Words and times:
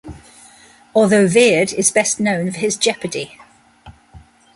Although 0.95 1.27
Vered 1.27 1.73
is 1.75 1.91
best 1.91 2.19
known 2.19 2.49
for 2.51 2.57
his 2.57 2.75
Jeopardy! 2.75 3.37